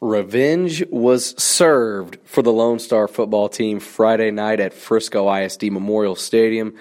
[0.00, 6.14] Revenge was served for the Lone Star football team Friday night at Frisco ISD Memorial
[6.14, 6.74] Stadium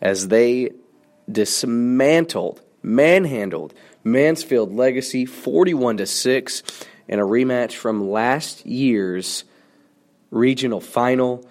[0.00, 0.70] as they
[1.30, 6.62] dismantled, manhandled Mansfield Legacy 41 to 6
[7.08, 9.44] in a rematch from last year's
[10.30, 11.44] regional final.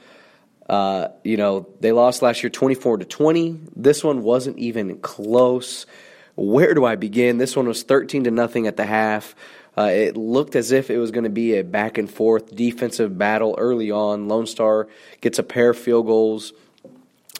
[0.69, 3.59] Uh, you know, they lost last year 24 to 20.
[3.75, 5.85] This one wasn't even close.
[6.39, 7.37] Where do I begin?
[7.37, 9.35] This one was 13 to nothing at the half.
[9.77, 13.17] Uh, it looked as if it was going to be a back and forth defensive
[13.17, 14.29] battle early on.
[14.29, 14.87] Lone Star
[15.19, 16.53] gets a pair of field goals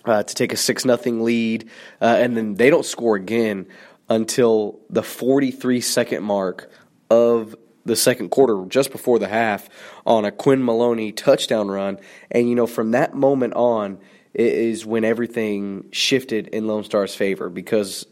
[0.04, 1.70] uh, to take a 6 nothing lead,
[2.02, 3.68] uh, and then they don't score again
[4.10, 6.70] until the 43 second mark
[7.10, 7.56] of
[7.86, 9.70] the second quarter, just before the half,
[10.06, 12.00] on a Quinn Maloney touchdown run.
[12.32, 13.98] And, you know, from that moment on,
[14.34, 18.06] is when everything shifted in Lone Star's favor because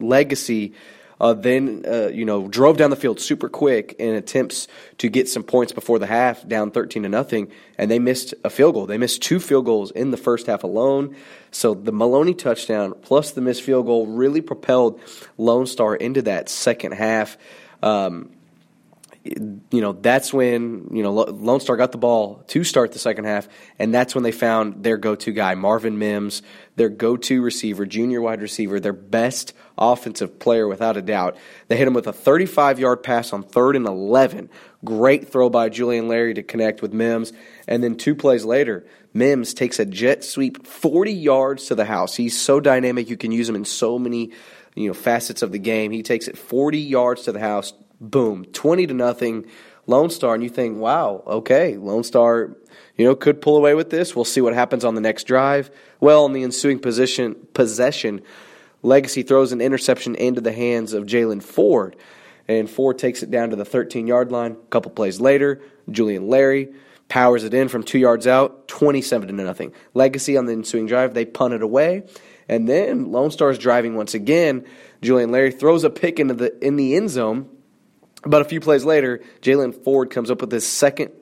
[0.00, 0.74] Legacy
[1.20, 4.68] uh, then, uh, you know, drove down the field super quick in attempts
[4.98, 8.50] to get some points before the half, down 13 to nothing, and they missed a
[8.50, 8.86] field goal.
[8.86, 11.16] They missed two field goals in the first half alone.
[11.50, 15.00] So the Maloney touchdown plus the missed field goal really propelled
[15.36, 17.36] Lone Star into that second half.
[17.82, 18.30] Um,
[19.24, 23.24] you know, that's when, you know, Lone Star got the ball to start the second
[23.24, 26.42] half, and that's when they found their go to guy, Marvin Mims,
[26.76, 31.36] their go to receiver, junior wide receiver, their best offensive player without a doubt.
[31.68, 34.50] They hit him with a 35 yard pass on third and 11.
[34.84, 37.32] Great throw by Julian Larry to connect with Mims.
[37.66, 42.14] And then two plays later, Mims takes a jet sweep 40 yards to the house.
[42.14, 44.32] He's so dynamic, you can use him in so many
[44.78, 45.90] you know facets of the game.
[45.90, 49.46] He takes it 40 yards to the house, boom, 20 to nothing,
[49.86, 52.56] Lone Star, and you think, wow, okay, Lone Star,
[52.96, 54.14] you know, could pull away with this.
[54.14, 55.70] We'll see what happens on the next drive.
[56.00, 58.20] Well, in the ensuing position, possession,
[58.82, 61.96] Legacy throws an interception into the hands of Jalen Ford,
[62.46, 64.52] and Ford takes it down to the 13 yard line.
[64.52, 65.60] A couple plays later,
[65.90, 66.72] Julian Larry
[67.08, 69.72] powers it in from two yards out, 27 to nothing.
[69.94, 72.02] Legacy on the ensuing drive, they punt it away.
[72.48, 74.64] And then Lone Star's driving once again.
[75.02, 77.48] Julian Larry throws a pick into the in the end zone
[78.28, 81.12] but a few plays later, Jalen Ford comes up with his second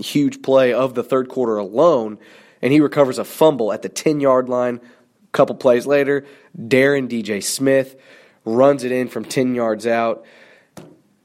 [0.00, 2.18] huge play of the third quarter alone,
[2.60, 4.80] and he recovers a fumble at the 10 yard line.
[5.24, 6.26] A couple plays later,
[6.58, 7.96] Darren DJ Smith
[8.44, 10.24] runs it in from 10 yards out.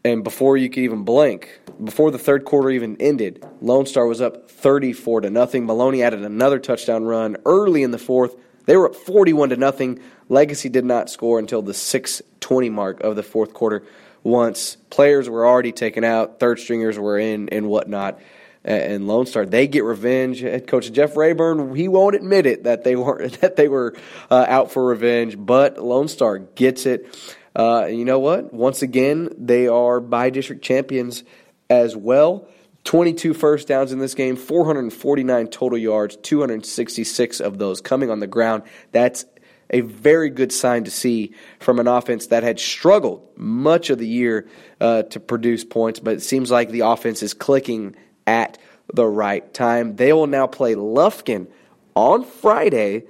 [0.03, 4.19] And before you could even blink, before the third quarter even ended, Lone Star was
[4.19, 5.65] up 34 to nothing.
[5.65, 8.35] Maloney added another touchdown run early in the fourth.
[8.65, 9.99] They were up 41 to nothing.
[10.27, 13.83] Legacy did not score until the 6:20 mark of the fourth quarter
[14.23, 18.19] once players were already taken out, third stringers were in, and whatnot.
[18.63, 20.41] And Lone Star, they get revenge.
[20.41, 23.95] Head coach Jeff Rayburn, he won't admit it that they were that they were
[24.29, 27.07] uh, out for revenge, but Lone Star gets it.
[27.55, 28.53] Uh, you know what?
[28.53, 31.23] Once again, they are bi-district district champions
[31.69, 32.47] as well.
[32.83, 38.27] 22 first downs in this game, 449 total yards, 266 of those coming on the
[38.27, 38.63] ground.
[38.91, 39.25] That's
[39.71, 44.07] a very good sign to see from an offense that had struggled much of the
[44.07, 44.47] year
[44.79, 47.95] uh, to produce points, but it seems like the offense is clicking
[48.27, 48.57] at
[48.93, 49.95] the right time.
[49.95, 51.47] They will now play Lufkin
[51.95, 53.03] on Friday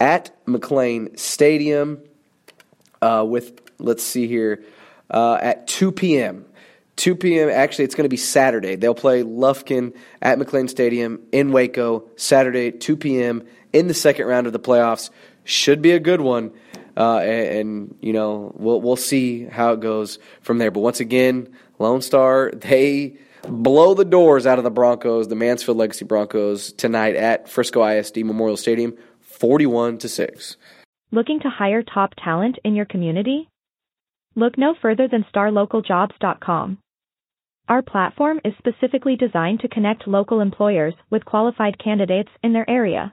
[0.00, 2.02] at McLane Stadium
[3.02, 4.64] uh, with, let's see here,
[5.10, 6.46] uh, at 2 p.m.
[6.96, 7.48] 2 p.m.
[7.48, 8.74] Actually, it's going to be Saturday.
[8.74, 13.46] They'll play Lufkin at McLane Stadium in Waco Saturday, 2 p.m.
[13.72, 15.10] in the second round of the playoffs
[15.48, 16.52] should be a good one.
[16.96, 20.70] Uh, and, and, you know we'll we'll see how it goes from there.
[20.70, 21.48] But once again,
[21.78, 27.14] Lone Star they blow the doors out of the Broncos, the Mansfield Legacy Broncos tonight
[27.14, 30.56] at Frisco ISD Memorial Stadium, forty-one to six.
[31.12, 33.48] Looking to hire top talent in your community?
[34.34, 36.78] Look no further than StarLocalJobs.com.
[37.68, 43.12] Our platform is specifically designed to connect local employers with qualified candidates in their area.